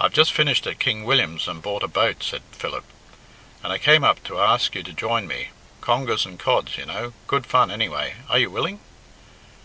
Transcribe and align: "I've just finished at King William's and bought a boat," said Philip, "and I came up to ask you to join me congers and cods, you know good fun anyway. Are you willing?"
"I've 0.00 0.12
just 0.12 0.32
finished 0.32 0.66
at 0.66 0.80
King 0.80 1.04
William's 1.04 1.46
and 1.46 1.62
bought 1.62 1.84
a 1.84 1.86
boat," 1.86 2.20
said 2.24 2.42
Philip, 2.50 2.84
"and 3.62 3.72
I 3.72 3.78
came 3.78 4.02
up 4.02 4.24
to 4.24 4.40
ask 4.40 4.74
you 4.74 4.82
to 4.82 4.92
join 4.92 5.28
me 5.28 5.50
congers 5.80 6.26
and 6.26 6.36
cods, 6.36 6.76
you 6.76 6.84
know 6.84 7.12
good 7.28 7.46
fun 7.46 7.70
anyway. 7.70 8.14
Are 8.28 8.40
you 8.40 8.50
willing?" 8.50 8.80